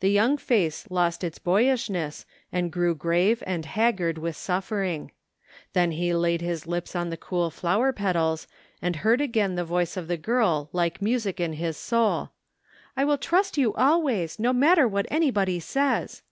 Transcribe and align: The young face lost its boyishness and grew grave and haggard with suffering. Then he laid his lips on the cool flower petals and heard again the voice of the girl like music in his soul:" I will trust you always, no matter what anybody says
The 0.00 0.08
young 0.08 0.38
face 0.38 0.86
lost 0.90 1.22
its 1.22 1.38
boyishness 1.38 2.24
and 2.50 2.72
grew 2.72 2.94
grave 2.94 3.42
and 3.46 3.66
haggard 3.66 4.16
with 4.16 4.34
suffering. 4.34 5.10
Then 5.74 5.90
he 5.90 6.14
laid 6.14 6.40
his 6.40 6.66
lips 6.66 6.96
on 6.96 7.10
the 7.10 7.18
cool 7.18 7.50
flower 7.50 7.92
petals 7.92 8.48
and 8.80 8.96
heard 8.96 9.20
again 9.20 9.54
the 9.56 9.62
voice 9.66 9.94
of 9.98 10.08
the 10.08 10.16
girl 10.16 10.70
like 10.72 11.02
music 11.02 11.38
in 11.38 11.52
his 11.52 11.76
soul:" 11.76 12.30
I 12.96 13.04
will 13.04 13.18
trust 13.18 13.58
you 13.58 13.74
always, 13.74 14.38
no 14.38 14.54
matter 14.54 14.88
what 14.88 15.04
anybody 15.10 15.60
says 15.60 16.22